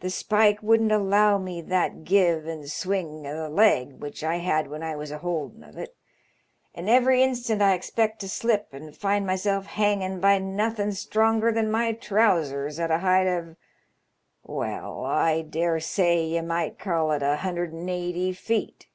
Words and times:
The 0.00 0.10
spike 0.10 0.60
wouldn't 0.60 0.90
allow 0.90 1.38
me 1.38 1.60
that 1.62 2.02
give 2.02 2.46
and 2.48 2.68
swing 2.68 3.24
of 3.28 3.36
th' 3.48 3.52
leg 3.54 4.00
which 4.02 4.24
I 4.24 4.38
had 4.38 4.66
when 4.66 4.82
I 4.82 4.96
was 4.96 5.12
a 5.12 5.18
holding 5.18 5.62
of 5.62 5.78
it, 5.78 5.94
and 6.74 6.90
every 6.90 7.22
instant 7.22 7.60
142 7.60 7.66
^LONGSBOBEMAirS 7.66 7.70
TABN3, 7.70 7.70
I 7.72 7.76
expected 7.76 8.18
to 8.18 8.28
slip 8.28 8.68
and 8.72 8.96
find 8.96 9.24
myself 9.24 9.66
hanging 9.66 10.18
by 10.18 10.38
nothin' 10.38 10.90
stronger 10.94 11.52
than 11.52 11.70
my 11.70 11.92
trousers 11.92 12.80
at 12.80 12.90
a 12.90 12.98
height 12.98 13.28
of— 13.28 13.54
well, 14.42 15.04
I 15.04 15.42
dare 15.42 15.78
say 15.78 16.24
ye 16.24 16.40
might 16.40 16.80
call 16.80 17.12
it 17.12 17.22
a 17.22 17.36
hundred 17.36 17.72
and 17.72 17.88
eighty 17.88 18.32
feet." 18.32 18.88